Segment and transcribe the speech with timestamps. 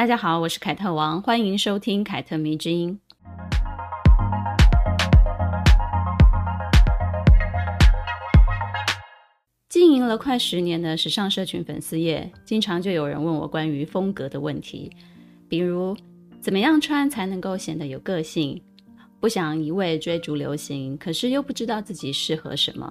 [0.00, 2.98] 大家好，我是凯特王，欢迎收听凯特迷之音。
[9.68, 14.90] 经营了快十年的时尚社群粉丝页，经常就有人问我关于风格的问题，
[15.50, 15.94] 比如
[16.40, 18.58] 怎么样穿才能够显得有个性？
[19.20, 22.90] 不想一味追逐流行，可是又不知道自己适合什么，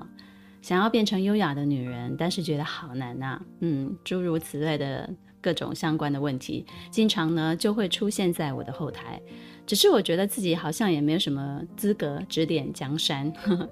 [0.62, 3.42] 想要变成优雅的女人，但是觉得好难呐、啊。
[3.62, 5.10] 嗯，诸如此类的
[5.42, 9.22] 各种相关的问题，经常呢就会出现在我的后台。
[9.66, 13.32] 只是我觉得自己好像也没有什么资格指点江山。
[13.44, 13.70] 呵呵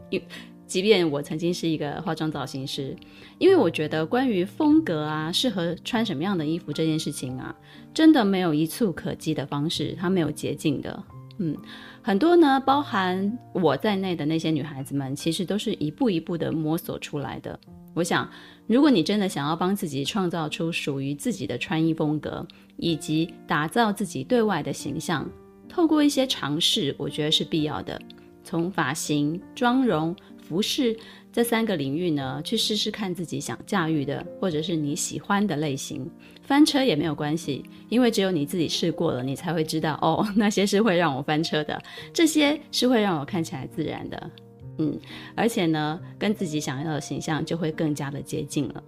[0.68, 2.94] 即便我曾经是一个化妆造型师，
[3.38, 7.56] 因为我觉得关于风格啊，适合穿什么样的衣服这件事情啊，
[7.94, 11.02] 真的没有一蹴可及的方式，它没有捷径的。
[11.38, 11.56] 嗯，
[12.02, 17.60] 很多呢，包含我在内的那些女孩子们，其实都是一步一步的摸索出来的。
[17.94, 18.30] 我想，
[18.66, 22.46] 如果你真的想要帮自己创造出属于自己的穿衣风格，
[22.78, 25.30] 以及打造自己对外的形象，
[25.68, 28.02] 透过一些尝试，我觉得是必要的。
[28.44, 30.16] 从发型、妆容。
[30.48, 30.96] 服饰
[31.38, 36.10] 这三个领域呢，去试试看自己想驾驭的，或者是你喜欢的类型。
[36.42, 41.80] 翻车也没有关系，因为只有你自己试过了，你才会知道哦， 那些是会让我翻车的，
[42.12, 44.32] 这些是会让我看起来自然的。
[44.80, 45.00] 嗯，
[45.36, 48.84] 而且呢，跟自己想要的形象就会更加的接近了。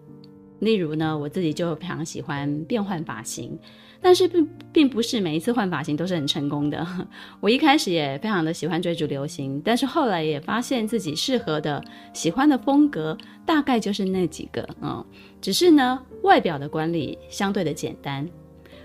[0.60, 3.58] 例如呢，我自己就非常喜欢变换发型，
[4.02, 6.86] 但是并并不是每一次换发型都是很成功的。
[7.40, 15.04] 我一开始也非常的喜欢追逐流行，但是后来也发现自己适合的、喜欢的风格大概就是那几个，嗯，
[15.42, 18.28] 只是呢，外表的管理相对的简单。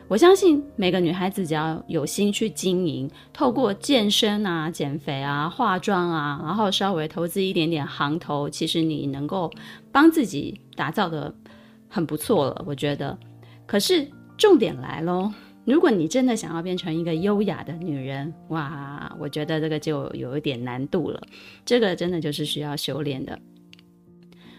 [0.06, 9.50] 我相信每个女孩子只要有心去经营，透过健身啊、减肥啊、化妆啊，然后稍微投资一点点行头，其实你能够
[9.91, 11.34] 帮自己打造的。
[11.94, 13.16] 很不错了，我觉得。
[13.66, 14.05] 可是
[14.37, 15.32] 重点来喽，
[15.65, 21.22] 如果你真的想要变成一个优雅的女人，哇，我觉得这个就有一点难度了。
[21.65, 23.38] 这个真的就是需要修炼的。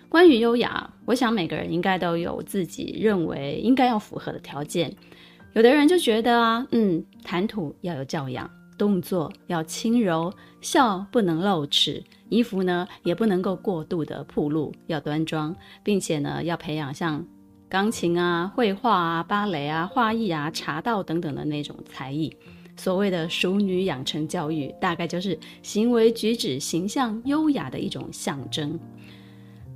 [0.07, 4.95] 关于优雅，我想每个人应该都有自己认为应该要符合的条件。
[5.55, 12.03] 有的人就觉得啊，嗯，谈吐要有教养，动作要轻柔，笑不能露齿。
[12.29, 17.23] 衣服呢，也不能够过度的暴露，要端庄，并且呢，要培养像
[17.69, 22.35] 钢琴啊、绘画啊、芭蕾啊、画艺啊、茶道等等的那种才艺。
[22.75, 28.77] 所谓的淑女养成教育，大概就是行为举止、形象优雅的一种象征。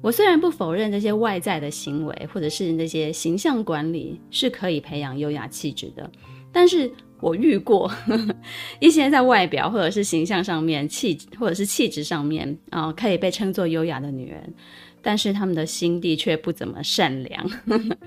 [0.01, 6.09] 我虽然不否认这些外在的行为，或者是那些形象管理是可以培养优雅气质的，
[6.51, 6.91] 但是。
[7.21, 8.35] 我遇过呵呵
[8.79, 14.53] 一些在外表或者是形象上面气或者是气质上面啊、可以被称作优雅的女人，
[15.01, 17.49] 但是她们的心地却不怎么善良。
[17.67, 17.97] 呵 呵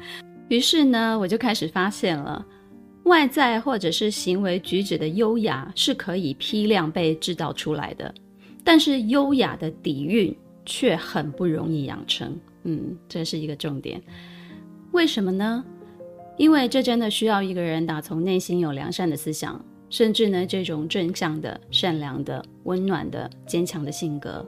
[0.48, 2.44] 于是呢，我就开始发现了，
[3.04, 8.12] 外在或者是行为举止的优雅是可以批量被制造出来的，
[8.62, 10.34] 但是优雅的底蕴
[10.66, 12.38] 却很不容易养成。
[12.64, 14.00] 嗯，这是一个重点。
[14.92, 15.64] 为什么呢？
[16.37, 24.44] 因为这真的需要一个人打从内心有良善的思想，甚至呢，这种正向的、善良的、温暖的、坚强的性格，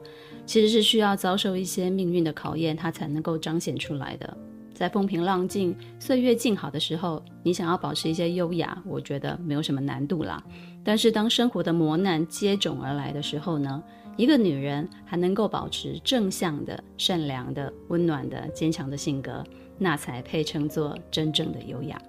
[0.47, 4.37] 其实是需要遭受一些命运的考验，它才能够彰显出来的。
[4.73, 10.43] 在风平浪静、岁月静好的时候，你想要保持一些优雅，我觉得没有什么难度啦。
[10.83, 13.81] 但是当生活的磨难接踵而来的时候呢，
[14.17, 19.45] 一个女人还能够保持正向的、善良的、温暖的、坚强的性格。
[19.77, 22.01] 那才配称作真正的优雅。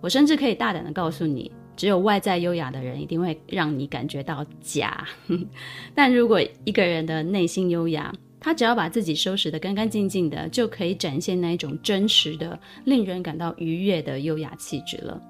[0.00, 5.06] 我甚至可以大胆地告诉你，只有外在优雅的人一定会让你感觉到假。
[5.94, 15.20] 但如果一个人的内心优雅，他只要把自己收拾得干干净净的，就可以展现那一种真实的、令人感到愉悦的优雅气质了。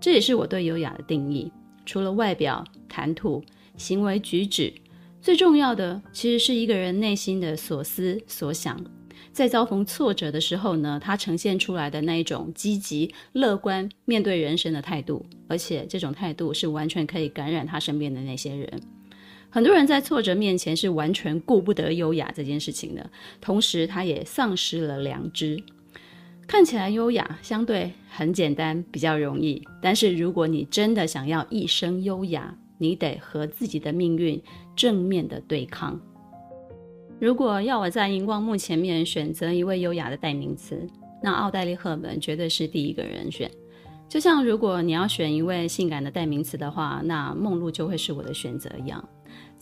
[0.00, 1.52] 这也是我对优雅的定义。
[1.84, 3.44] 除了外表、谈吐、
[3.76, 4.72] 行为举止，
[5.22, 8.84] 最重要的其实是一个人内心的所思所想。
[9.30, 18.68] 在遭逢挫折的时候呢，他呈现出来的那一种积极乐观面对人生的态度，而且这种态度是完全可以感染他身边的那些人。
[19.48, 23.08] 很多人在挫折面前是完全顾不得优雅这件事情的，
[23.40, 25.62] 同时他也丧失了良知。
[26.48, 34.42] 看起来优雅相对很简单，比较容易，但是如果你真的想要一生优雅，你得和自己的命运
[34.74, 35.98] 正面的对抗。
[37.20, 40.84] 如果要我在荧光幕前面选择一位优雅的代名词，
[41.22, 43.48] 那奥黛丽·赫本绝对是第一个人选。
[44.08, 49.08] 就像如果你要选一位性感的代名词的话，那梦露就会是我的选择一样。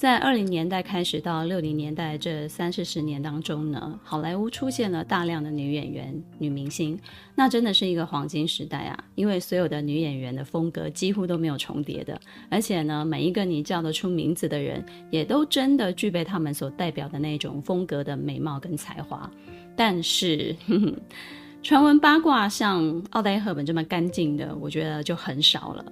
[0.00, 6.99] 在二零年代开始到六零年代这三四十年当中呢，好莱坞出现了大量的女演员、女明星，
[7.35, 9.05] 那真的是一个黄金时代啊！
[9.14, 12.19] 因为所有的女演员的风格几乎都没有重叠的，
[12.49, 19.31] 而且呢，每一个你叫得出名字的人，也都真的具备他们所代表的那种风格的美貌跟才华。
[19.76, 20.94] 但是，呵 呵
[21.62, 25.85] 传闻八卦像奥黛丽·赫本这么干净的，我觉得就很少了。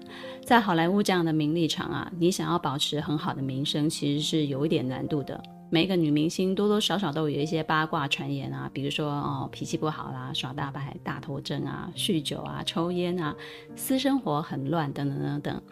[0.43, 5.41] 在好莱坞这样的名利场啊，你想要保持很好的名声，其实是有一点难度的。
[5.70, 13.37] 每一个女明星多多少少都有一些八卦传言啊，比如说哦，脾气不好啦，耍大牌、大头症啊，酗酒啊，抽烟啊，
[13.76, 15.62] 私生活很乱，等等等等。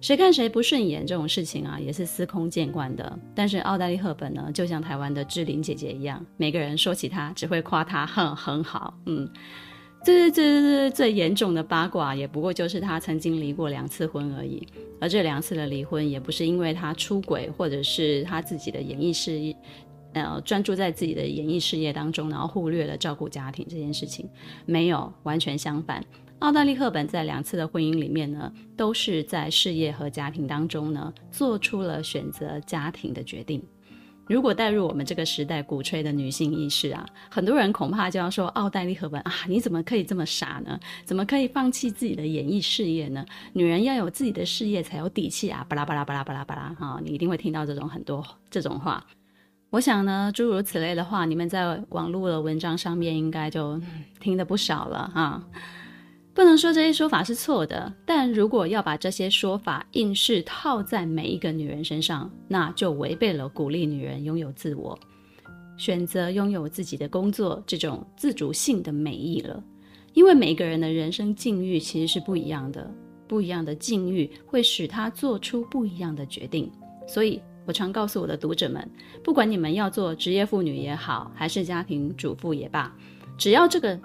[0.00, 3.18] 谁看谁不顺眼这种事情啊，也是司空见惯的。
[3.34, 8.94] 但是奥黛丽·赫本呢，就像台湾的志玲姐姐一样，每个人说起她只会夸她很很好。
[9.06, 9.28] 嗯，
[10.04, 14.64] 最最最最最严重的八卦，也不过就是她曾经离过两次婚而已。
[15.00, 19.56] 而这两次的离婚，也不是因为她出轨，或者是她自己的演艺事业，
[20.12, 24.28] 呃，专注在自己的演艺事业当中，然后忽略了照顾家庭这件事情。
[24.64, 26.04] 没有，完全相反。
[26.40, 33.60] 奥黛丽·赫本在两次的婚姻里面呢，都是在事业和家庭当中呢，做出了选择家庭的决定。
[34.28, 40.78] 如果带入我们这个时代鼓吹的女性意识啊，很多人恐怕就要说：奥黛丽·赫本啊，你怎么可以这么傻呢？
[41.04, 43.24] 怎么可以放弃自己的演艺事业呢？
[43.52, 45.66] 女人要有自己的事业才有底气啊！
[45.68, 49.04] 巴拉巴拉巴拉巴拉巴拉哈，你一定会听到这种很多这种话。
[49.70, 53.80] 我想呢，诸如此类的话，你们在网络的文章上面应该就
[54.20, 55.42] 听得不少了哈。
[56.38, 64.96] 不能说这些说法是错的，但如果要把这些说法硬是套在每一个女人身上，那就违背了鼓励女人拥有自我、
[65.76, 69.60] 选择拥有自己的工作这种自主性的美意了。
[70.12, 72.88] 因为每个人的人生境遇其实是不一样的，
[73.26, 76.70] 不一样的境遇会使她做出不一样的决定。
[77.08, 78.88] 所以我常告诉我的读者们，
[79.24, 82.94] 不管你们要做职业妇女也好，还是家庭主妇也罢，
[83.36, 84.00] 只要这个。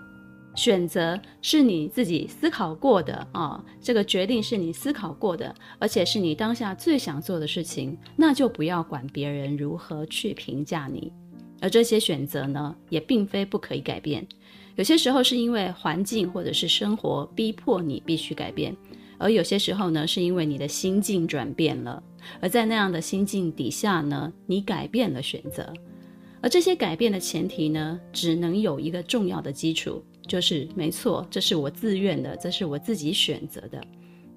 [0.56, 11.12] 选择是你自己思考过的啊、这个决定是你思考过的，而且是你当下最想做的事情，那就不要管别人如何去评价你。
[11.60, 14.28] 而这些选择呢，也并非不可以改变，
[14.76, 18.76] 有些时候是因为环境或者是生活逼迫你必须改变，
[19.18, 22.04] 而有些时候呢，是因为你的心境转变了，
[22.42, 25.74] 而在那样的心境底下呢，你改变了选择。
[26.44, 30.04] 而这些改变的前提呢，只能有一个重要的基础。
[30.26, 33.82] 就是没错，这是我自愿的，这是我自己选择的。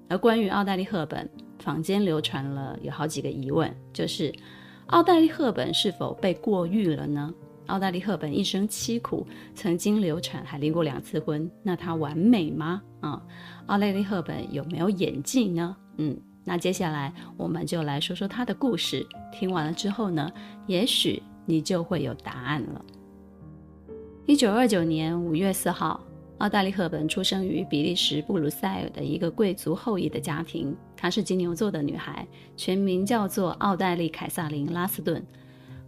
[0.09, 4.33] 而关于奥黛丽·赫本，坊间流传了有好几个疑问，就是
[4.87, 7.33] 奥黛丽·赫本是否被过誉了呢？
[7.67, 9.25] 奥黛丽·赫本一生凄苦，
[9.55, 12.81] 曾经流产，还离过两次婚，那她完美吗？
[12.99, 13.21] 啊、嗯，
[13.67, 15.75] 奥黛丽·赫本有没有演技呢？
[15.97, 19.07] 嗯，那接下来我们就来说说她的故事。
[19.31, 20.29] 听完了之后呢，
[20.65, 22.85] 也许你就会有答案了。
[24.27, 25.99] 一九二九年五月四号，
[26.37, 30.75] 奥黛丽·赫本出生于比利时布鲁塞尔的一个贵族后裔的家庭。
[30.95, 35.25] 她是金牛座的女孩，全名叫做奥黛丽·凯萨琳·拉斯顿。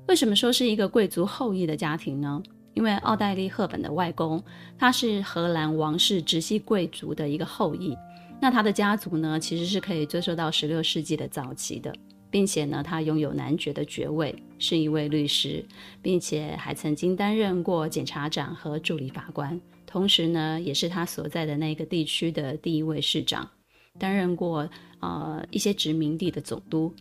[0.08, 2.42] 为什么说是一个贵族后裔的家庭呢？
[2.74, 4.42] 因为奥黛丽·赫本的外公，
[4.78, 7.96] 他是荷兰王室直系贵族的一个后裔。
[8.40, 11.94] 那他的家族呢，其实是可以追溯到十六世纪的早期的。
[12.32, 15.66] 并且呢，他拥有男爵的爵位，是一位律师，
[16.02, 23.50] 并且还曾经担任过检察长和助理法官，同时呢，也是他所在的那个地区的第一位市长，
[23.98, 24.70] 担任过
[25.00, 26.94] 呃一些殖民地的总督。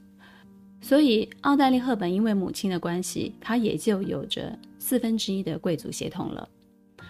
[0.81, 6.49] 所以，奥黛丽·赫本因为母亲的关系，她也就有着四分之一的贵族血统了。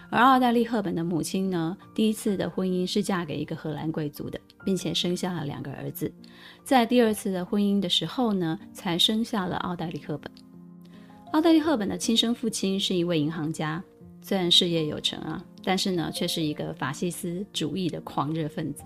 [0.09, 6.11] 而奥黛丽·赫本的母亲呢，第一次的婚姻是嫁给一个荷兰贵族的，并且生下了两个儿子。
[6.63, 10.31] 在第二次的婚姻的时候呢，才生下了奥黛丽·赫本。
[11.31, 13.83] 奥黛丽·赫本的亲生父亲是一位银行家，
[14.21, 18.83] 虽然事业有成啊，但是呢，却是一个法西斯主义的狂热分子。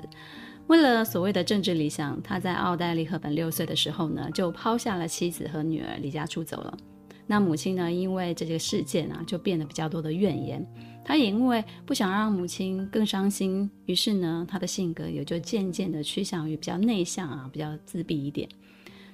[0.68, 6.78] 为了所谓的政治理想，他在奥黛丽·赫本六岁的时候呢，就抛下了妻子和女儿，离家出走了。
[7.26, 10.66] 那母亲呢，因为这个事件啊，就变得比较多的怨言。
[11.06, 18.48] 他也因为不想让母亲更伤心，于是呢，他的性格也就渐渐的趋向于比较内向啊，比较自闭一点。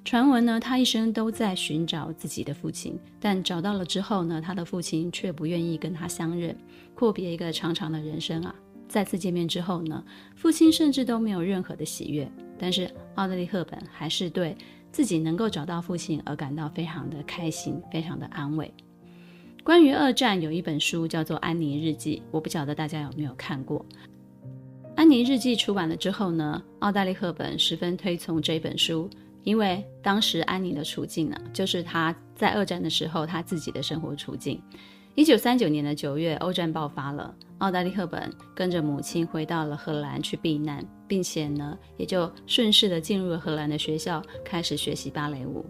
[0.05, 6.55] 传闻呢，他一生都在寻找自己的父亲，但找到了之后呢，他的父亲却不愿意跟他相认，
[6.96, 8.55] 阔别一个长长的人生啊。
[8.88, 10.03] 再次见面之后呢，
[10.36, 14.58] 父亲甚至都没有任何的喜悦，但是奥黛丽·赫本还是对
[14.91, 18.74] 自己能够找到父亲而感到非常的开心，非常的安慰。
[19.69, 23.79] 关于二战，有一本书叫做《安妮日记》，我不晓得大家有没有看过。
[24.95, 29.07] 《安妮日记》出版了之后呢，奥黛丽·赫本十分推崇这本书，
[29.43, 34.59] 因为当时安妮的处境呢，就是她在二战的时候她自己的生活处境。
[35.13, 45.63] 一九三九年的九月，欧战爆发了，奥黛丽·赫本跟着母亲回到了荷兰去避难，并且呢，也就顺势的进入了荷兰的学校，开始学习芭蕾舞。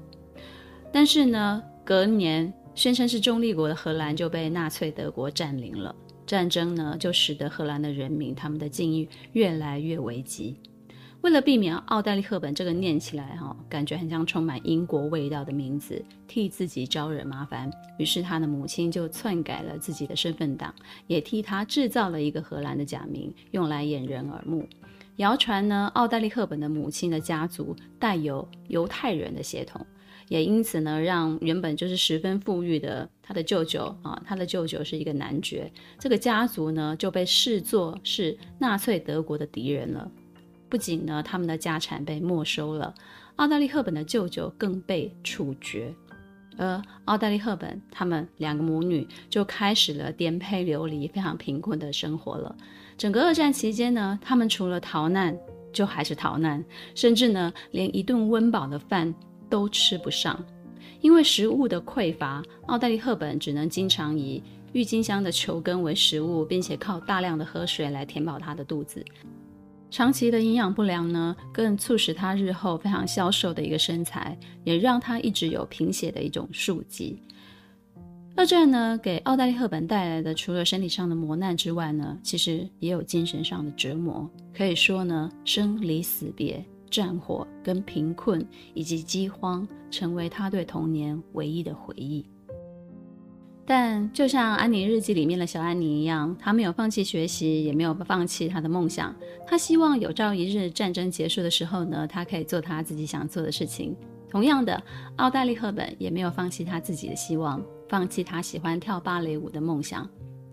[0.90, 5.94] 但是呢，隔年宣称是中立国的荷兰就被纳粹德国占领了，
[6.26, 10.56] 战争呢就使得荷兰的人民他们的境遇越来越危急。
[11.20, 20.74] 为了避免奥黛丽·赫本这个念起来哈，感觉很像充满英国味道的名字，替自己招惹麻烦，于是他的母亲就篡改了自己的身份档，
[21.06, 24.66] 也替他制造了一个荷兰的假名，用来掩人耳目。
[25.18, 29.86] 谣传呢，奥黛丽·赫本的母亲的家族带有犹太人的血统。
[30.30, 35.70] 也因此呢，让原本就是十分富裕的他的舅舅啊，他的舅舅是一个男爵，
[36.00, 40.10] 这个家族呢就被视作是纳粹德国的敌人了。
[40.70, 42.94] 不仅呢，他们的家产被没收了，
[43.38, 45.92] 奥黛丽·赫本的舅舅更被处决，
[46.58, 52.56] 而奥黛丽·赫本他们两个母女就开始了颠沛流离、非常贫困的生活了。
[53.00, 55.36] 整个二战期间呢，他们除了逃难，
[55.74, 59.12] 就还是逃难，甚至呢，连一顿温饱的饭。
[59.50, 60.44] 都吃不上，
[61.02, 69.04] 因为食物的匮乏，奥黛丽·赫本只能经常以郁金香的球根为食物，并且靠大量的喝水来填饱她的肚子。
[69.92, 77.20] 长期的营养不良呢，更促使她日后非常消瘦的一个身材，也让她一直有贫血的一种宿疾。
[78.36, 84.30] 二战呢，给奥黛丽·赫本带来的除了身体上的磨难之外呢，其实也有精神上的折磨。
[84.56, 86.64] 可以说呢，生离死别。
[86.90, 92.26] 战火跟贫困以及饥荒成为他对童年唯一的回忆。
[93.66, 99.16] 但就像《安妮日记》里面的小安妮一样，她没有放弃学习，也没有放弃她的梦想。
[99.46, 103.96] 她希望有朝一日战争结束的时候呢，她可以做她自己想做的事情。
[104.28, 104.82] 同样的，
[105.18, 110.10] 奥黛丽·赫本也没有放弃她自己的希望，放弃她喜欢跳芭蕾舞的梦想。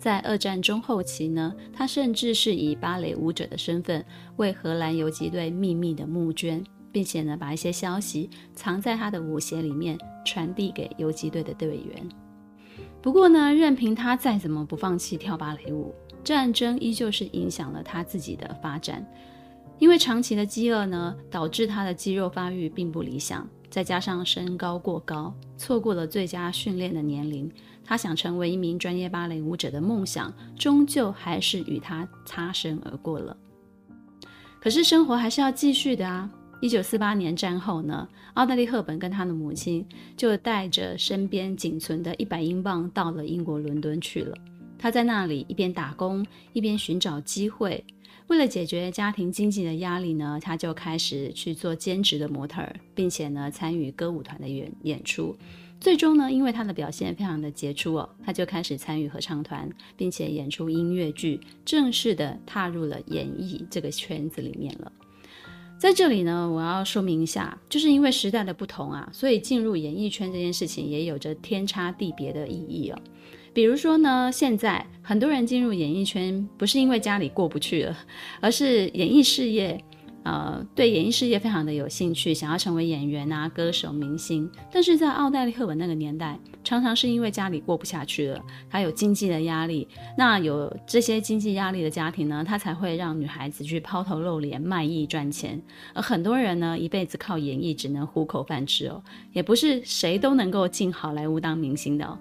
[0.07, 12.09] 在二战中后期呢，他甚至是以芭蕾舞者的身份为荷兰游击队秘密的募捐，并且呢把一些消息藏在他的舞鞋里面，传递给游击队的队员。
[13.03, 19.05] 不过呢，任凭他再怎么不放弃跳芭蕾舞，战争依旧是影响了他自己的发展。
[19.81, 27.51] 因为长期的饥饿呢，导致他的肌肉发育并不理想，再加上身高过高，错过了最佳训练的年龄。
[27.85, 33.37] 他想成为一名专业芭蕾舞者的梦想，终究还是与他擦身而过了。
[34.61, 36.29] 可是生活还是要继续的啊！
[36.61, 44.37] 一九四八年战后呢，奥黛丽·赫本跟她的母亲就带着身边仅存的一百英镑到了英国伦敦去了。
[44.79, 47.85] 她在那里一边打工，一边寻找机会。
[48.29, 55.37] 为了解决家庭经济的压力呢，她就开始去做兼职的模特儿，并且呢参与歌舞团的演演出。
[55.79, 64.91] 最终呢，因为他的表现非常的杰出哦，他就开始参与合唱团，并且演出音乐剧，正式的踏入了演艺这个圈子里面了。
[65.79, 72.99] 在这里呢，我要说明一下，就是因为时代的不同啊，所以进入演艺圈这件事情也有着天差地别的意义哦。
[73.57, 77.97] 比如说呢，现在很多人进入演艺圈，不是因为家里过不去了，
[78.39, 79.83] 而是演艺事业。
[80.25, 84.51] 呃，对演艺事业非常的有兴趣，想要成为演员啊、歌手、明星。
[84.71, 89.89] 但是在奥黛丽·赫本那个年代，常常是因为家里过不下去了，还有经济的压力。
[90.19, 95.59] 那有这些经济压力的家庭呢，他才会让女孩子去抛头露脸、卖艺赚钱。
[95.95, 102.19] 而很多人呢，一辈子靠演艺只能糊口饭吃哦，也不是谁都能够进好莱坞当明星的哦。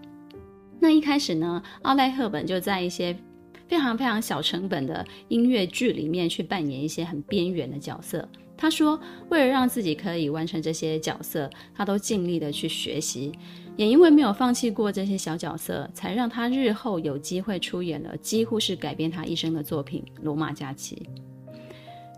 [0.85, 3.17] 那一开始呢，奥黛·赫本就在一些。
[3.67, 8.29] 非常非常小成本的音乐剧里面去扮演一些很边缘的角色。
[8.55, 8.99] 他说，
[9.29, 13.31] 为了让自己可以完成这些角色，他都尽力的去学习。
[13.75, 21.01] 也因为没有放弃过这些小角色，才让他日后有机会出演了几乎是改变他一生的作品《罗马假期》。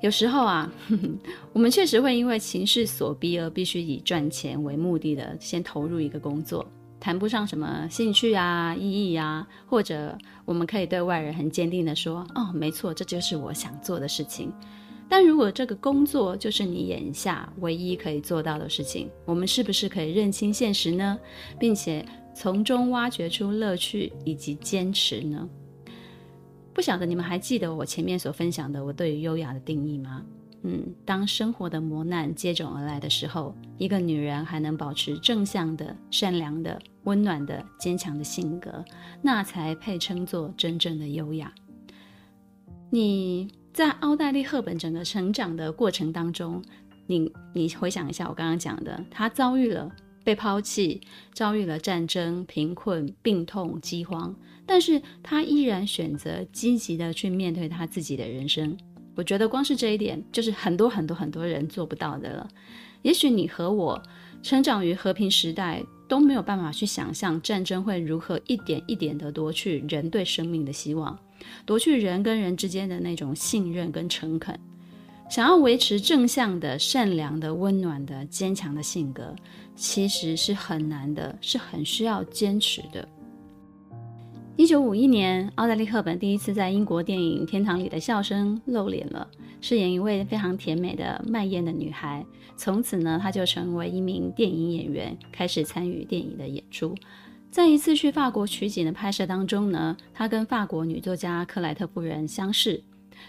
[0.01, 1.09] 有时候啊，呵呵，
[1.53, 6.69] 我们确实会因为情势所逼而必须以赚钱为目的的先投入一个工作。
[6.99, 14.51] 谈不上什么兴趣啊、意义啊，或者我们可以对外人很坚定地说：“哦，没错，这就是我想做的事情。”
[15.09, 21.17] 但如果这个工作就是你眼下唯一可以做到的事情，我们是不是可以认清现实呢？
[21.57, 25.47] 并且从中挖掘出乐趣以及坚持呢？
[26.73, 30.25] 不晓得你们还记得我前面所分享的我对于优雅的定义吗？
[30.63, 38.83] 嗯，当生活的磨难接踵而来的时候，一个女人还能保持正向的、善良的、温暖的、坚强的性格，
[39.21, 41.53] 那才配称作真正的优雅。
[42.89, 46.61] 你在奥黛丽·赫本整个成长的过程当中，
[47.05, 49.89] 你你回想一下我刚刚讲的，她遭遇了
[50.23, 50.99] 被抛弃，
[51.33, 54.35] 遭遇了战争、贫困、病痛、饥荒，
[54.65, 58.75] 但是她依然选择积极的去面对她自己的人生。
[59.17, 62.47] 我觉得光是这一点，就是很多很多很多人做不到的了。
[63.01, 63.99] 也许你和我
[64.43, 71.17] 成长于和平时代，都没有办法去想象战争会如何一点一点地夺去人对生命的希望，
[71.65, 74.57] 夺去人跟人之间的那种信任跟诚恳。
[75.29, 79.35] 想要维持正向的、善良的、温暖的、坚强的性格，
[79.75, 83.05] 其实是很难的，是很需要坚持的。
[84.67, 89.25] 一九五一年，奥黛丽·赫本第一次在英国电影《天堂里的笑声》露脸了，
[89.61, 92.25] 饰演一位非常甜美的卖烟的女孩。
[92.57, 96.93] 从此呢，她就成为一名电影演员，开始参与电影的演出。
[97.49, 102.83] 在一次去法国取景的拍摄当中呢，她跟法国女作家克莱特夫人相识。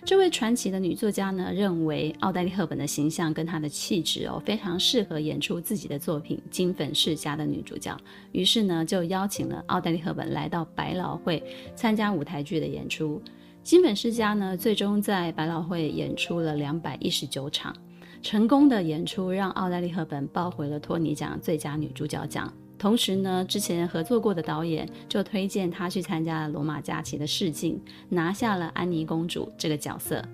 [0.04, 7.94] 这位传奇的女作家呢，认为奥黛丽·赫本的形象跟她的气质哦，非常适合演出自己的作品《金粉世家》的女主角，
[8.32, 11.42] 于是呢，就邀请了奥黛丽·赫本来到百老汇
[11.74, 13.20] 参加舞台剧的演出。
[13.62, 17.74] 《金粉世家》呢，最终在百老汇演出了两百一十九场，
[18.22, 22.50] 成功的演出让奥黛丽·赫本抱回了托尼奖最佳女主角奖。
[22.78, 30.24] 同时呢，之前合作过的导演就推荐他去参加了《罗马假期》的试镜，拿下了安妮公主这个角色。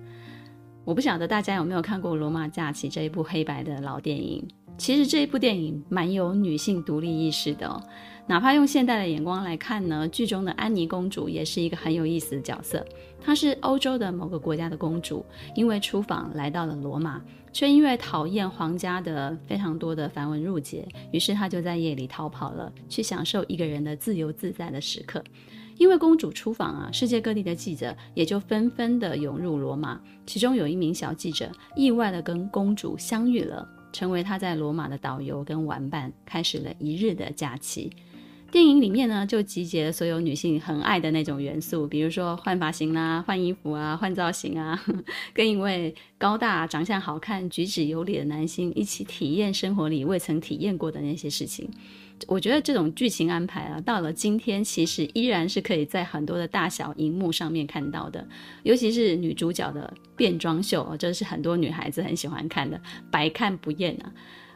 [0.83, 4.47] 我不晓得大家有没有看过《罗马假期》这一部黑白的老电影。
[4.77, 7.81] 其实这一部电影蛮有女性独立意识的哦。
[8.27, 12.83] 哪怕用现代的眼光来看呢，剧中的安妮公主也是一个很有意思的角色。
[13.21, 17.21] 她是欧洲的某个国家的公主，因为出访来到了罗马。
[17.53, 25.23] 却因为讨厌皇家的非常多的繁文缛节，于是她就在夜里逃跑了，去享受一个人的自由自在的时刻。
[25.77, 30.01] 因为公主出访啊，世界各地的记者也就纷纷的涌入罗马。
[30.25, 37.89] 其中有一名小记者意外的跟公主相遇了，成为他在罗马的导游跟玩伴，开始了一日的假期。
[38.51, 44.77] 电影里面呢，就集结了所有女性很爱的那种元素，比如说换发型啦、换衣服啊、换造型啊，
[45.33, 51.69] 跟一位高大、长相好看、举止有礼的男性一起体验生活里未曾体验过的那些事情。
[52.27, 58.27] 我觉得这种剧情安排啊，到了今天其实依然是可以在很多的大小荧幕上面看到的，
[58.63, 62.79] 尤其是女主角的变装秀，这是很多女孩子很喜欢看的，
[63.11, 64.11] 百看不厌啊。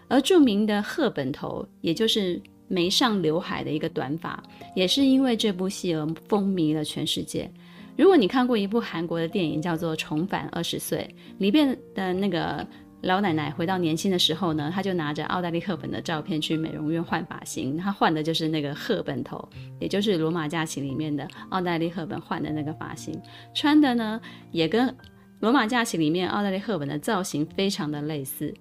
[0.07, 2.41] 而著名的赫本头，也就是。
[2.71, 4.43] 没上刘海的一个短发，
[4.75, 7.51] 也是因为这部戏而风靡了全世界。
[7.97, 10.99] 如果你看过一部韩国的电影叫做《重返二十岁》，
[11.39, 12.63] 里边的那个
[13.01, 19.47] 老奶奶回到年轻的时候呢，她就拿着奥黛丽·赫本的照片去美容院换发型，她换的就是那个赫本头，
[19.79, 23.17] 也就是《罗马假期》里面的奥黛丽·赫本换的那个发型，
[23.53, 24.19] 穿的呢
[24.51, 24.87] 也跟
[25.39, 28.49] 《罗马假期》里面奥黛丽·赫本的造型非常的类似。《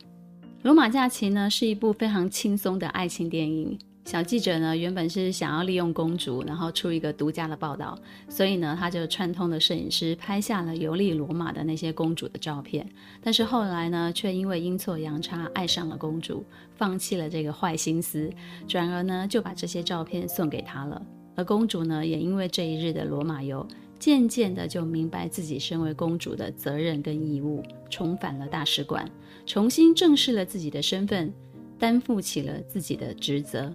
[0.62, 3.77] 罗马假期》呢是一部非常轻松的爱情电影。
[4.09, 7.94] 小记者呢，原本是想要利用公主，然后出一个独家的报道，
[8.27, 12.88] 所以呢，他就串通了摄影师，拍下了游历罗马的那些公主的照片。
[13.21, 16.42] 但是后来呢，却因为阴错阳差爱上了公主，
[16.75, 18.31] 放弃了这个坏心思，
[18.66, 21.03] 转而呢，就把这些照片送给她了。
[21.37, 23.68] 而公主呢，也因为这一日的罗马游，
[23.99, 29.07] 渐渐的就明白自己身为公主的责任跟义务，重返了大使馆，
[29.44, 31.31] 重新正视了自己的身份。
[31.79, 33.73] 担负起了自己的职责，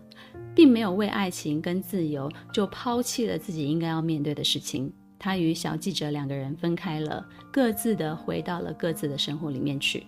[0.54, 4.92] 并没有为爱情跟自由就抛弃了自己应该要面对的事情。
[5.18, 10.06] 他与小记者两个人分开了，各自的回到了各自的生活里面去。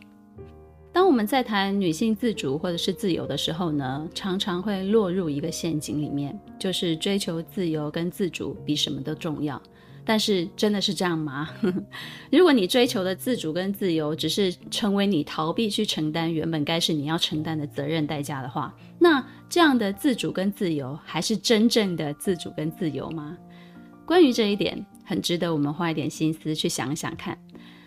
[0.91, 9.61] 当我们在谈女性自主或者是自由的时候呢，常常会落入一个陷阱里面，就是追求自由跟自主比什么都重要。
[10.05, 11.49] 但是真的是这样吗？
[12.31, 23.35] 如果你追求的自主跟自由只是成为你逃避去承担原本该是你要承担的责任代价的话，那这样的自主跟自由还是真正的自主跟自由吗？
[24.05, 27.35] 关于这一点，很值得我们花一点心思去想想看。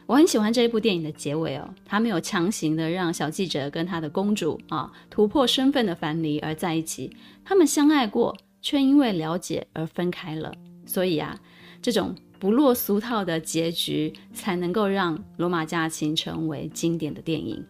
[0.06, 10.52] 我很喜欢这一部电影的结尾哦，他没有强行的让小记者跟他的公主啊突破身份的樊篱而在一起，他们相爱过，却因为了解而分开了。
[10.84, 11.38] 所以啊。
[11.80, 17.64] 这种不落俗套的结局，才能够让《罗马假期》成为经典的电影。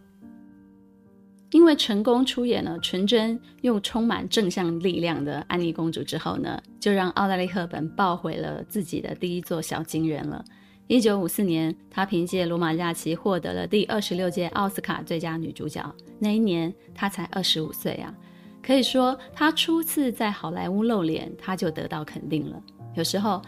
[1.50, 10.44] 因为成功出演了纯真又充满正向力量的安妮公主之后呢，就让奥黛丽·赫本抱回了自己的第一座小金人了。
[10.88, 15.82] 一九五四年，她凭借《罗马假期》获得了第二十六届奥斯卡最佳女主角。
[16.18, 18.14] 那一年，她才二十五岁啊，
[18.62, 22.62] 可以说她初次在好莱坞露脸，她就得到肯定了。
[22.94, 23.40] 有时候，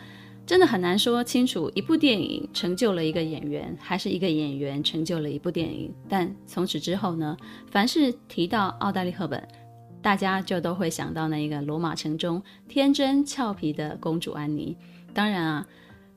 [0.51, 5.95] 真的很难说清楚，一部电影成就了一个演员，还是一个演员成就了一部电影。
[6.09, 7.37] 但从此之后呢，
[7.71, 9.47] 凡是提到奥黛丽·赫本，
[10.03, 14.77] 大家就都会想到那一个罗马城中天真俏皮的公主安妮。
[15.15, 15.65] 当然啊。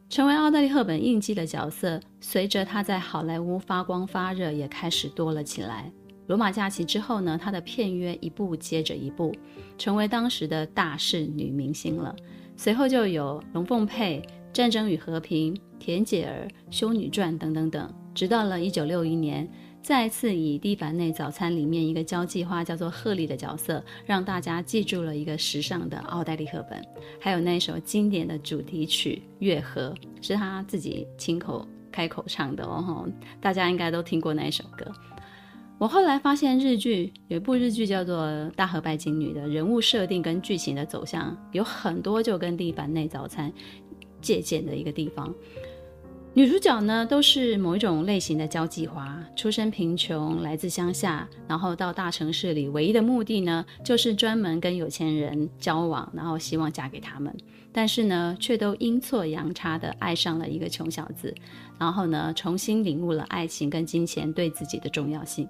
[0.10, 5.91] 成为奥黛丽·赫本印记的角色，随着她在好莱坞发光发热，也开始多了起来。
[6.26, 9.32] 罗马假期之后呢，她的片约一部接着一部，
[9.78, 12.15] 成为当时的大势女明星了。
[12.56, 14.22] 随后就有《龙凤配》
[14.54, 19.50] 《战争与和平》《甜姐儿》《修女传》等等等，直到了一九六一年。
[19.82, 26.82] 再次以《蒂凡内早餐》里面一个交际花叫做赫利的角色，让大家记住了一个时尚的奥黛丽·赫本。
[27.20, 29.94] 还有那一首经典的主题曲《月河》，
[30.26, 33.06] 是她自己亲口开口唱的哦，
[33.42, 34.89] 大家应该都听过那一首歌。
[35.80, 43.52] 我后来发现日剧有一部日剧叫做《大和拜金女》的人物设定跟剧情的走向有很多就跟《地板内早餐》
[44.22, 45.34] 借鉴的一个地方。
[46.36, 57.32] 女主角呢，都是某一种类型的交际花，出身贫穷，来自乡下，然后到大城市里，唯一的目的呢，就是专门跟有钱人交往，然后希望嫁给他们。
[57.72, 61.34] 但是呢，却都阴错阳差的爱上了一个穷小子，
[61.84, 65.46] 然后呢，重新领悟了爱情跟金钱对自己的重要性。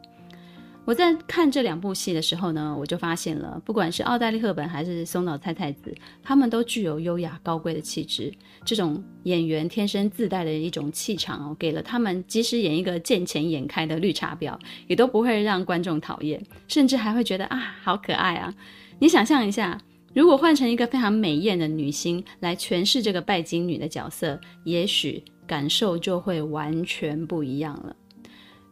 [0.83, 5.93] 我在看这两部戏的时候呢，我就发现了，不管是奥黛丽·赫本还是松岛菜菜子，
[6.23, 8.33] 他们都具有优雅高贵的气质。
[8.65, 18.51] 这种演员天生自带的一种气场哦，给了他们，即使演一个见钱眼开的绿茶婊，也都不会让观众讨厌，甚至还会觉得啊，好可爱啊！
[18.97, 19.79] 你想象一下，
[20.15, 27.95] 如果换成一个非常美艳的女星来诠释这个拜金女的角色，也许感受就会完全不一样了。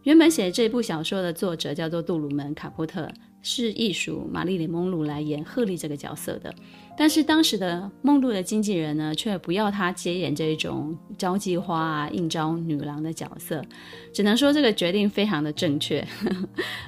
[0.03, 3.07] 原本写这部小说的作者叫做杜鲁门·卡波特，
[3.43, 6.51] 是艺术玛丽莲·梦露来演赫丽这个角色的。
[6.97, 13.63] 但是当时的梦露的经纪人呢，却不要她接演这种交际花啊、应召女郎的角色。
[14.11, 16.05] 只能说这个决定非常的正确。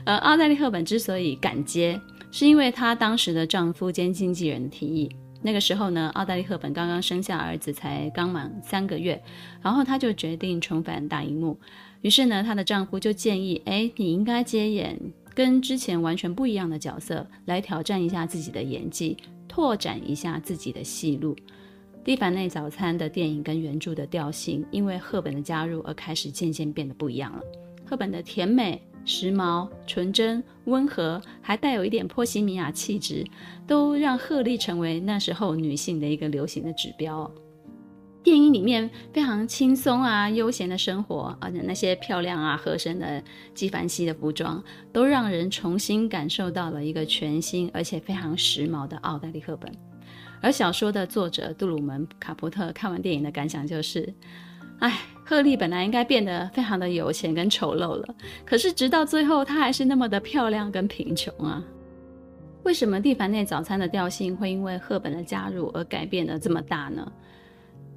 [0.03, 5.09] 而 奥黛丽·赫本之所以敢接，是因为她当时的丈夫兼经纪人提议。
[5.43, 9.21] 那个时候呢，奥黛丽·赫本刚刚生下儿子，才刚满三个月，
[9.61, 11.59] 然后她就决定重返大荧幕。
[12.01, 14.97] 于是呢，她的丈夫就建议：“哎，你应该接演
[15.35, 21.35] 跟之前完全不一样的角色，来挑战一下自己的演技，拓展一下自己的戏路。”
[22.05, 27.41] 《蒂凡内早餐》的电影跟原著的调性，因为赫本的加入而开始渐渐变得不一样了。
[27.85, 33.25] 赫本的甜美、时髦、纯真、温和，还带有一点波西米亚气质，
[33.67, 37.29] 都让赫丽成为那时候女性的一个流行的指标。
[38.23, 43.21] 电影里面非常轻松啊、悠闲的生活，而且那些漂亮啊、合身的
[43.53, 44.63] 纪梵希的服装，
[44.93, 49.69] 都让人重新感受到了一个全新而且非常时髦的奥黛丽·赫本。
[50.41, 54.13] 而小说的作者杜鲁门·卡波特看完电影的感想就是：
[54.79, 61.63] 哎，赫丽本来应该变得非常的有钱跟丑陋了，可是直到最后，她还是那么的漂亮跟贫穷啊。
[62.63, 67.11] 为什么《蒂凡内早餐》的调性会因为赫本的加入而改变的这么大呢？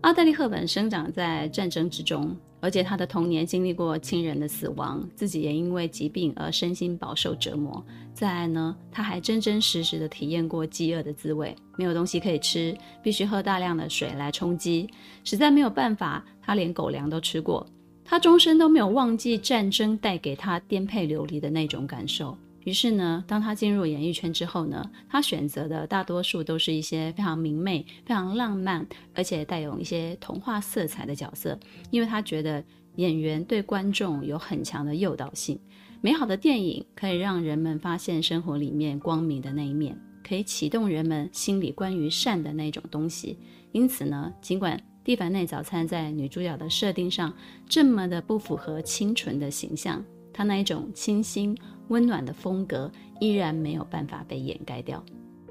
[0.02, 7.84] 奥黛丽·赫本生长在战争之中，而且她的童年经历过亲人的死亡，自己也因为疾病而身心饱受折磨。
[8.16, 14.88] 再呢，他还真真实实的体验过饥饿的滋味，没有东西可以吃，必须喝大量的水来充饥，
[15.22, 17.66] 实在没有办法，他连狗粮都吃过。
[18.06, 22.34] 他终身都没有忘记战争带给他颠沛流离的那种感受。
[22.64, 31.58] 于是呢，当他进入演艺圈之后呢，他选择的大多数都是一些非常明媚、非常浪漫，而且带有一些童话色彩的角色，
[31.90, 35.60] 因为他觉得演员对观众有很强的诱导性。
[36.00, 43.38] 美好的电影可以让人们发现生活里面光明的那一面，可以启动人们心里关于善的那种东西。
[43.72, 47.32] 因此呢，尽管《蒂凡内早餐》在女主角的设定上
[47.68, 51.56] 这么的不符合清纯的形象，她那一种清新。
[51.88, 55.00] 温暖的风格依然没有办法被掩盖掉。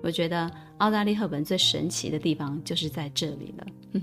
[0.03, 3.67] 我觉得奥黛丽·赫本最神奇的地方就是在这里了。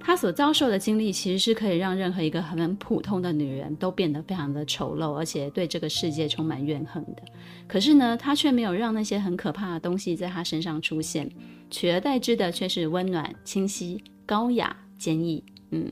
[0.00, 7.22] 她所遭受的经历其实是可以让任何一个很普通的女人都变得非常的丑陋，而且对这个世界充满怨恨的。
[7.68, 11.30] 可是呢，她却没有让那些很可怕的东西在她身上出现，
[11.70, 15.44] 取而代之的却是温暖、清晰、高雅、坚毅。
[15.70, 15.88] 嗯，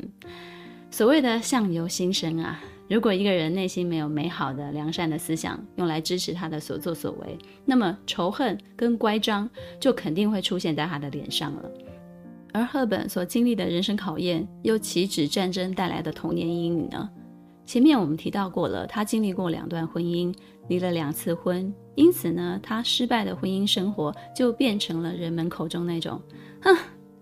[0.91, 2.61] 所谓的相由心生啊。
[2.89, 11.71] 如果一个人内心没有美好的、良善的思想，用来支持他的所作所为，那么仇恨跟乖张就肯定会出现在他的脸上了。
[12.53, 17.09] 而赫本所经历的人生考验，又岂止战争带来的童年阴影呢？
[17.67, 20.35] 前面我们提到过了，他经历过两段婚姻，
[20.69, 26.19] 离了两次婚，因此呢，他失败的婚姻生活就变成了人们口中那种
[26.63, 26.75] “哼，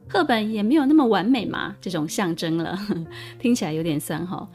[0.08, 2.78] 赫本也没有那么完美嘛”这种象征了，
[3.40, 4.48] 听起来有点酸哈。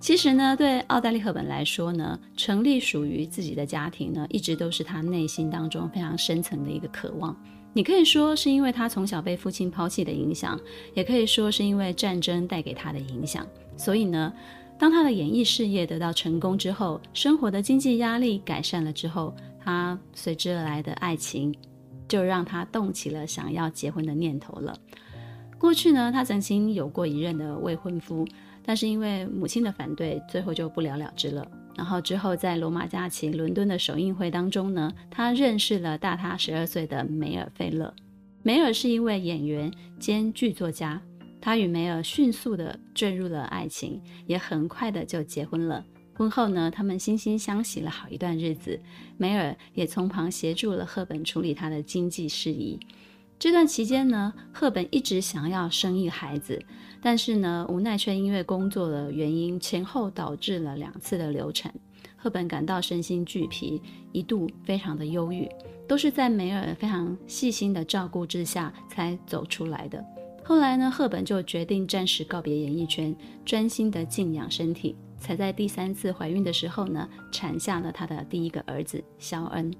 [0.00, 7.36] 其实呢，对奥黛丽·赫本来说呢，成立属于自己的家庭呢，一直都是她内心当中非常深层的一个渴望。
[7.76, 10.58] 你可以说是因为他从小被父亲抛弃的影响，
[10.94, 13.44] 也可以说是因为战争带给他的影响。
[13.76, 14.32] 所以呢，
[14.78, 21.52] 当他的演艺事业得到成功之后，生活的经济压力改善了之后，他随之而来的爱情
[22.06, 24.78] 就让他动起了想要结婚的念头了。
[25.58, 28.24] 过去呢，他曾经有过一任的未婚夫，
[28.64, 31.44] 但是因为母亲的反对，最后就不了了之了。
[31.76, 37.92] 然后之后在罗马假期伦敦的首映会当中呢，他认识了大他十二岁的梅尔费勒。
[38.42, 41.00] 梅尔是一位演员兼剧作家。
[41.40, 45.84] 他与梅尔迅速地坠入了爱情，也很快的就结婚了。
[46.14, 48.80] 婚后呢，他们惺惺相惜了好一段日子。
[49.18, 52.78] 梅尔也从旁协助了赫本处理他的经济事宜。
[53.44, 56.58] 这段期间呢，赫本一直想要生一孩子，
[57.02, 61.70] 但是呢，无奈却因为工作的原因，前后导致了两次的流产。
[62.16, 65.46] 赫本感到身心俱疲，一度非常的忧郁，
[65.86, 70.02] 都是在梅尔非常细心的照顾之下才走出来的。
[70.42, 74.96] 后来呢，赫本就决定暂时告别演艺圈，专心的静养身体。
[75.18, 79.70] 才在第三次怀孕的时候呢，产下了她的第一个儿子肖恩。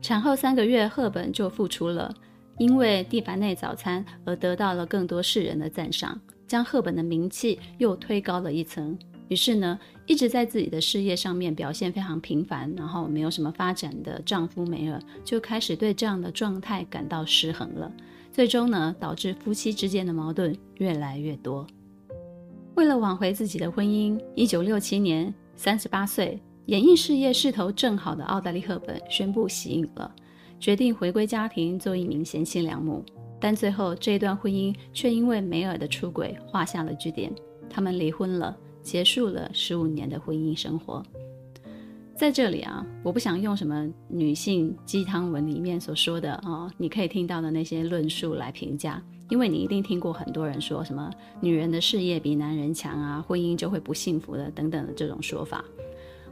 [0.00, 2.14] 产后三个月，赫本就复出了，
[2.58, 8.98] 因为蒂凡内早餐而得到了更多世人的赞赏，将赫本的名气又推高了一层。
[9.28, 17.92] 于是呢，一直在自己的事业上面表现非常平凡，然后没有什么发展的丈夫梅尔就开始对这样的状态感到失衡了。
[18.32, 21.66] 最终呢，导致夫妻之间的矛盾越来越多。
[22.74, 30.10] 为了挽回自己的婚姻，一九六七年，三十八岁、演艺事业势头正好的奥黛丽·赫本宣布息影了，
[30.58, 33.04] 决定回归家庭做一名贤妻良母。
[33.40, 37.32] 但最后，这段婚姻却因为梅尔的出轨画下了句点，
[37.70, 41.02] 他们离婚了，结束了十五年的婚姻生活。
[42.16, 51.08] 在这里啊，我不想用什么女性鸡汤文里面所说的哦，你可以听到的那些论述来评价，因为你一定听过很多人说什么
[51.40, 55.64] 女人的事业比男人强啊，婚姻就会不幸福的等等的这种说法。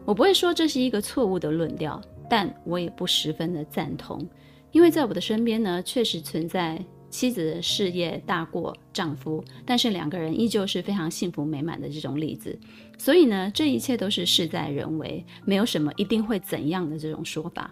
[0.05, 4.29] 我不会说这是一个错误的论调，但我也不十分的赞同，
[4.73, 6.85] 因为在我的身边呢，确实存在。
[7.09, 12.59] 妻子的事业大过丈夫，但是两个人依旧是非常幸福美满的这种例子。
[12.99, 17.71] 所以呢，这一切都是事在人为，没有什么一定会怎样的这种说法。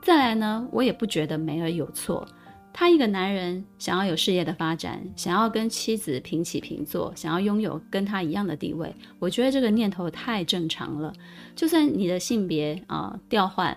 [0.00, 2.26] 再来呢，我也不觉得梅儿有错。
[2.80, 11.12] 他一个男人想要有事业的发展，想要跟妻子平起平坐，想要拥有跟他一样的地位，我觉得这个念头太正常了。
[11.56, 13.76] 就算你的性别啊、调换，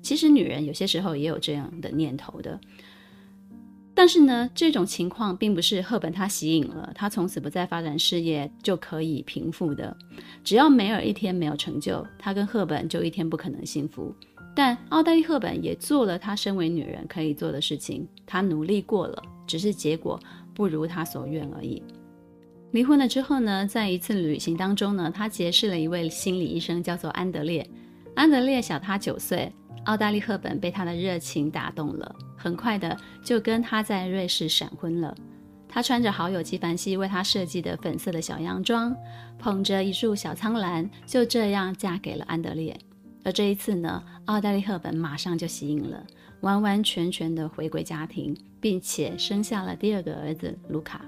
[0.00, 2.60] 其实女人有些时候也有这样的念头的。
[3.92, 9.96] 但是呢，这种情况并不是赫本她息影了，她从此不再发展事业就可以平复的。
[10.44, 14.14] 只要梅尔一天没有成就，她跟赫本就一天不可能幸福。
[14.58, 20.18] 但奥黛丽·赫本也做了她身为女人可以做的事情，她努力过了，只是结果
[20.52, 21.80] 不如她所愿而已。
[22.72, 27.64] 离婚了之后呢，在一次旅行当中呢，她结识了一位心理医生，叫做安德烈。
[28.16, 29.52] 安德烈小她九岁。
[29.84, 35.14] 奥黛丽·赫本被他的热情打动了，很快的就跟他在瑞士闪婚了。
[35.68, 38.92] 她穿着好友纪梵希为她设计的粉色的小洋装，
[39.38, 42.76] 捧着一束小苍兰，就这样嫁给了安德烈。
[43.24, 46.06] 而这一次呢，奥黛丽·赫本马上就吸引了，
[46.40, 51.04] 完完全全的回归家庭，并且生下了第二个儿子卢卡。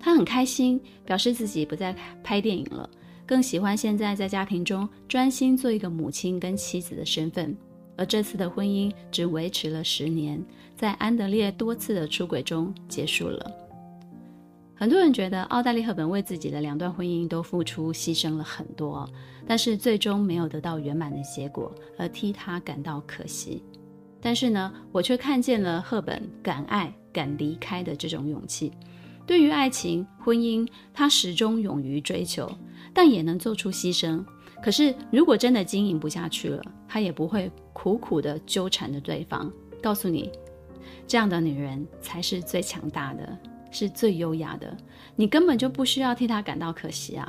[0.00, 2.88] 她很开心，表示自己不再拍电影了，
[3.26, 7.56] 更喜欢现在在家庭中专心做一个母亲跟妻子的身份。
[7.96, 10.40] 而这次的婚姻只维持了十年，
[10.76, 13.67] 在安德烈多次的出轨中结束了。
[14.80, 19.10] 很多人觉得奥黛丽·赫本为自己的两段婚姻都付出牺牲了很多，
[19.44, 23.60] 但是最终没有得到圆满的结果，而替她感到可惜。
[24.20, 28.70] 但是呢，我却看见了赫本敢爱敢离开的这种勇气。
[29.26, 30.64] 对于爱情、婚姻，
[30.94, 32.48] 她始终勇于追求，
[32.94, 34.24] 但也能做出牺牲。
[34.62, 39.52] 可是，如果真的经营不下去了，她也不会苦苦的纠缠着对方。
[39.82, 40.30] 告诉你，
[41.04, 43.38] 这样的女人才是最强大的，
[43.70, 44.76] 是最优雅的。
[45.16, 47.28] 你根本就不需要替他感到可惜啊！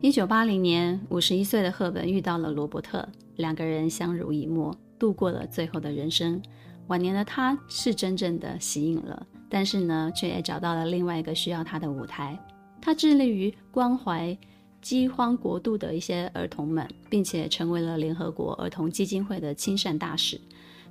[0.00, 6.40] 一九八零年，五十一岁的赫本遇到了罗伯特，两个人相濡以沫，度过了最后的人生。
[6.88, 12.38] 晚年的她是真正的息影了，但是呢，却也找到了另外一个需要他的舞台。
[12.80, 14.36] 他致力于关怀
[14.80, 20.40] 饥荒国度的一些儿童们，并且成为了联合国儿童基金会的亲善大使，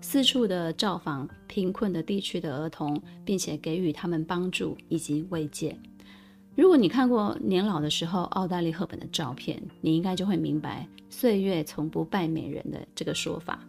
[0.01, 5.75] 四处的造访贫困的地区的儿童，并且给予他们帮助以及慰藉。
[6.55, 13.59] 如果你看过年老的时候奥黛丽·赫本的照片，你应该就会明白“岁月从不败美人”的这个说法。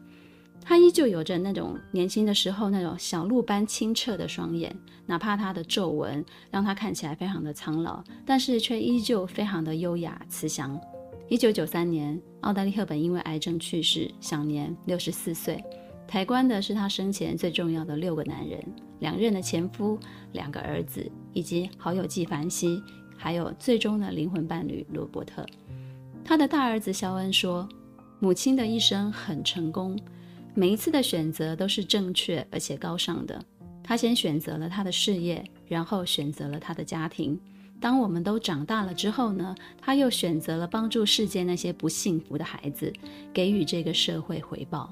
[0.62, 10.80] 她依旧有着那种年轻的时候那种小鹿般清澈的双眼，哪怕她的皱纹让她看起来非常的苍老，但是却依旧非常的优雅慈祥。
[11.28, 15.60] 一九九三年，奥黛丽·赫本因为癌症去世，享年六十四岁。
[16.08, 18.62] 抬棺的是她生前最重要的六个男人。
[19.00, 19.98] 两任的前夫、
[20.32, 22.82] 两个儿子，以及好友纪梵希，
[23.14, 25.44] 还有最终的灵魂伴侣罗伯特。
[26.24, 27.68] 他的大儿子肖恩说
[28.18, 29.98] ：“母亲的一生很成功，
[30.54, 33.38] 每一次的选择都是正确而且高尚的。
[33.84, 37.38] 他先选择了他的事业，然后选择了他的家庭。
[37.78, 42.90] 当我们都长大了之后呢，他又选择了帮助世界那些不幸福的孩子，
[43.34, 44.90] 给予这个社会回报。”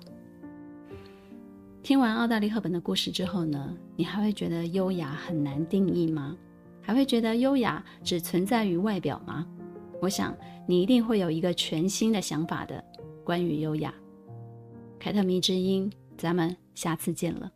[1.84, 6.34] 听完奥黛丽·赫本的故事之后呢，你还会觉得优雅很难定义吗？
[6.80, 9.46] 还会觉得优雅只存在于外表吗？
[10.00, 10.34] 我想
[10.66, 12.82] 你一定会有一个全新的想法的。
[13.22, 13.92] 关于优雅，
[14.98, 17.52] 凯特迷之音，咱们下次见了。